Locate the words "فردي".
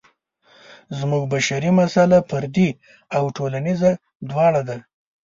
2.29-2.69